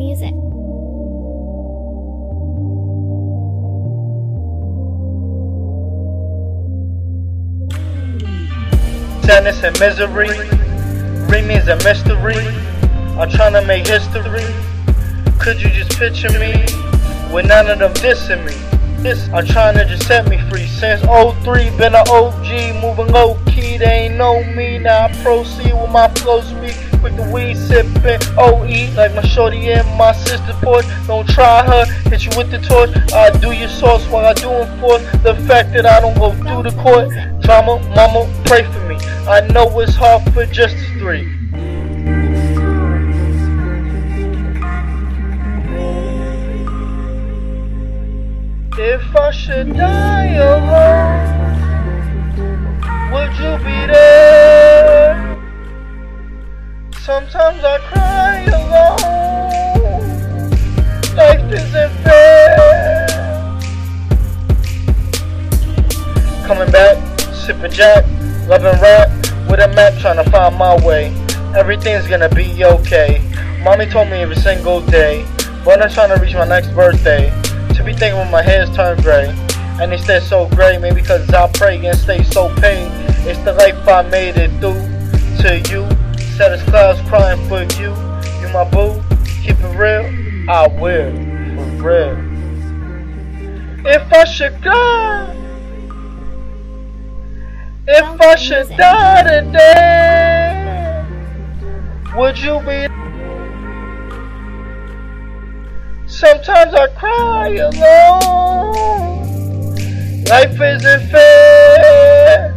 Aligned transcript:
music. 0.00 0.32
Sadness 9.26 9.62
and 9.62 9.78
misery, 9.78 10.38
remains 11.28 11.68
a 11.68 11.76
mystery. 11.84 12.46
I'm 13.18 13.28
trying 13.28 13.52
to 13.52 13.64
make 13.66 13.86
history. 13.86 14.46
Could 15.38 15.60
you 15.60 15.68
just 15.68 15.98
picture 15.98 16.32
me 16.40 16.52
with 17.30 17.46
none 17.46 17.68
of 17.68 17.78
them 17.78 17.92
dissing 18.00 18.42
me? 18.46 18.79
This, 19.02 19.30
I'm 19.32 19.46
trying 19.46 19.78
to 19.78 19.86
just 19.86 20.06
set 20.06 20.28
me 20.28 20.36
free. 20.50 20.66
Since 20.66 21.00
03, 21.00 21.70
been 21.78 21.94
an 21.94 22.06
OG, 22.06 22.82
moving 22.82 23.10
low 23.10 23.38
key. 23.46 23.78
They 23.78 24.08
ain't 24.08 24.16
know 24.16 24.44
me. 24.44 24.76
Now 24.76 25.06
I 25.06 25.22
proceed 25.22 25.72
with 25.72 25.90
my 25.90 26.08
flow 26.08 26.42
speed. 26.42 26.76
With 27.02 27.16
the 27.16 27.30
weed 27.32 27.56
sipping, 27.56 28.20
OE, 28.36 28.94
like 28.94 29.14
my 29.14 29.22
shorty 29.22 29.72
and 29.72 29.88
my 29.96 30.12
sister 30.12 30.52
porch. 30.60 30.84
Don't 31.06 31.26
try 31.26 31.64
her, 31.64 31.86
hit 32.10 32.26
you 32.26 32.30
with 32.36 32.50
the 32.50 32.58
torch. 32.58 32.90
I 33.14 33.30
do 33.38 33.52
your 33.52 33.70
sauce 33.70 34.06
while 34.08 34.26
I 34.26 34.34
do 34.34 34.50
enforce 34.50 35.02
the 35.22 35.34
fact 35.48 35.72
that 35.72 35.86
I 35.86 36.00
don't 36.00 36.18
go 36.18 36.32
through 36.32 36.70
the 36.70 36.76
court. 36.82 37.08
Drama, 37.40 37.78
mama, 37.96 38.30
pray 38.44 38.64
for 38.64 38.86
me. 38.86 38.96
I 39.26 39.40
know 39.48 39.80
it's 39.80 39.94
hard 39.94 40.30
for 40.34 40.44
Justice 40.44 40.90
3. 40.98 41.39
If 48.82 49.14
I 49.14 49.30
should 49.30 49.74
die 49.76 50.36
alone, 50.36 51.36
would 53.12 53.32
you 53.36 53.58
be 53.58 53.86
there? 53.92 55.36
Sometimes 57.02 57.62
I 57.62 57.78
cry 57.92 58.44
alone. 58.48 59.76
Life 61.14 61.52
isn't 61.52 61.92
fair. 62.04 63.06
Coming 66.46 66.72
back, 66.72 67.20
sipping 67.34 67.72
jack, 67.72 68.06
loving 68.48 68.80
rap 68.80 69.10
with 69.50 69.60
a 69.60 69.68
map, 69.76 70.00
trying 70.00 70.24
to 70.24 70.30
find 70.30 70.56
my 70.56 70.74
way. 70.86 71.12
Everything's 71.54 72.06
gonna 72.06 72.30
be 72.30 72.64
okay. 72.64 73.20
Mommy 73.62 73.84
told 73.84 74.08
me 74.08 74.22
every 74.22 74.36
single 74.36 74.80
day, 74.80 75.26
but 75.66 75.82
I'm 75.82 75.90
trying 75.90 76.16
to 76.16 76.22
reach 76.22 76.32
my 76.32 76.46
next 76.46 76.68
birthday. 76.68 77.30
To 77.80 77.86
be 77.86 77.94
thinking 77.94 78.18
when 78.18 78.30
my 78.30 78.42
hair's 78.42 78.68
turned 78.76 79.02
gray. 79.02 79.34
And 79.80 79.90
it's 79.90 80.06
that 80.06 80.22
so 80.24 80.46
gray, 80.50 80.76
maybe 80.76 81.00
because 81.00 81.30
I 81.30 81.50
pray 81.50 81.82
and 81.86 81.98
stay 81.98 82.22
so 82.22 82.54
pain. 82.56 82.92
It's 83.26 83.38
the 83.40 83.54
life 83.54 83.88
I 83.88 84.02
made 84.02 84.36
it 84.36 84.50
through 84.60 84.82
to 85.40 85.56
you. 85.70 85.88
Set 86.36 86.52
as 86.52 86.62
clouds 86.64 87.00
crying 87.08 87.40
for 87.48 87.62
you. 87.80 87.88
You 88.42 88.52
my 88.52 88.68
boo, 88.68 89.00
keep 89.40 89.56
it 89.58 89.78
real. 89.78 90.04
I 90.50 90.68
will, 90.68 91.10
for 91.56 91.64
real. 91.82 92.18
If 93.86 94.12
I 94.12 94.24
should 94.24 94.62
go. 94.62 95.34
if 97.88 98.20
I 98.20 98.34
should 98.36 98.68
die 98.76 99.22
today, 99.22 101.06
would 102.14 102.36
you 102.36 102.60
be? 102.60 103.09
Sometimes 106.20 106.74
I 106.74 106.86
cry 106.88 107.48
alone. 107.48 108.74
Life 110.24 110.60
isn't 110.60 111.08
fair. 111.08 112.54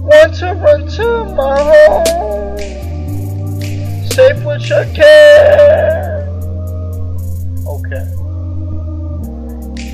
Want 0.00 0.34
to 0.36 0.54
run 0.54 0.88
to 0.88 1.24
my 1.36 1.58
home. 1.60 2.56
Safe 4.08 4.42
with 4.46 4.66
your 4.66 4.86
care. 4.94 6.24
Okay. 7.66 8.06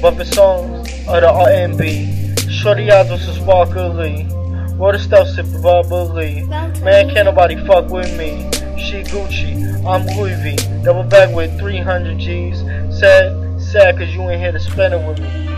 Buffett 0.01 0.29
songs 0.29 0.89
of 1.09 1.21
the 1.23 1.29
R&B. 1.29 2.37
Shorty 2.49 2.89
eyes 2.93 3.11
with 3.11 3.23
some 3.23 3.35
sparkly. 3.35 4.29
Water 4.77 4.99
stuff 4.99 5.27
sipping 5.27 5.61
bubbly. 5.61 6.45
Man, 6.45 7.11
can't 7.11 7.25
nobody 7.25 7.57
fuck 7.67 7.91
with 7.91 8.17
me. 8.17 8.49
She 8.81 9.03
Gucci, 9.03 9.85
I'm 9.87 10.07
Louis 10.17 10.35
V. 10.43 10.83
Double 10.83 11.03
back 11.03 11.35
with 11.35 11.57
300 11.59 12.19
G's. 12.19 12.61
Sad, 12.99 13.61
sad 13.61 13.99
cause 13.99 14.09
you 14.09 14.23
ain't 14.23 14.41
here 14.41 14.53
to 14.53 14.59
spend 14.59 14.95
it 14.95 15.07
with 15.07 15.21
me. 15.21 15.50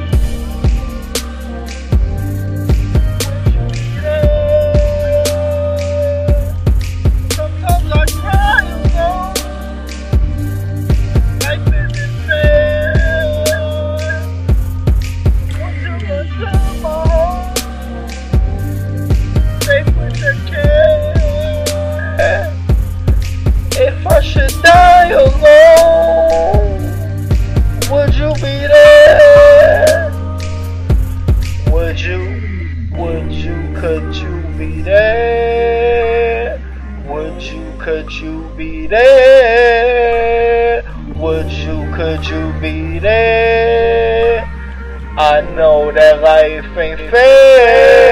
Should 24.23 24.53
oh 24.55 24.63
die 24.63 25.11
alone, 25.11 26.83
would 27.91 28.15
you 28.15 28.33
be 28.35 28.67
there? 28.67 30.11
Would 31.73 32.01
you, 32.01 32.21
would 32.93 33.33
you, 33.33 33.75
could 33.77 34.15
you 34.15 34.43
be 34.57 34.83
there? 34.83 36.61
Would 37.09 37.43
you, 37.43 37.73
could 37.79 38.13
you 38.13 38.49
be 38.57 38.87
there? 38.87 40.83
Would 41.17 41.51
you, 41.51 41.93
could 41.95 42.25
you 42.27 42.53
be 42.61 42.99
there? 43.01 44.45
I 45.19 45.41
know 45.55 45.93
that 45.93 46.23
life 46.23 46.77
ain't 46.79 46.99
fair. 47.11 48.12